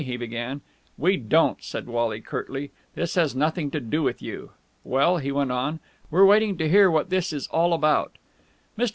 [0.03, 0.61] he began.
[0.97, 2.71] "We don't," said Wally curtly.
[2.95, 4.49] "This has nothing to do with you.
[4.83, 8.17] Well," he went on, "we're waiting to hear what this is all about."
[8.75, 8.89] Mr.